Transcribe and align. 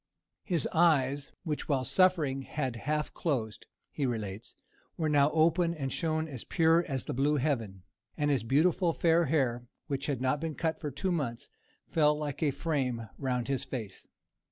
"His 0.43 0.67
eyes, 0.73 1.31
which 1.43 1.69
while 1.69 1.83
suffering 1.83 2.41
had 2.41 2.75
half 2.89 3.13
closed," 3.13 3.67
he 3.91 4.07
relates, 4.07 4.55
"were 4.97 5.09
now 5.09 5.29
open, 5.29 5.75
and 5.75 5.93
shone 5.93 6.27
as 6.27 6.43
pure 6.43 6.83
as 6.87 7.05
the 7.05 7.13
blue 7.13 7.35
heaven, 7.35 7.83
and 8.17 8.31
his 8.31 8.41
beautiful 8.41 8.93
fair 8.93 9.25
hair, 9.25 9.67
which 9.85 10.07
had 10.07 10.19
not 10.19 10.39
been 10.39 10.55
cut 10.55 10.79
for 10.79 10.89
two 10.89 11.11
months, 11.11 11.49
fell 11.87 12.17
like 12.17 12.41
a 12.41 12.49
frame 12.49 13.09
round 13.19 13.47
his 13.47 13.63
face." 13.63 14.07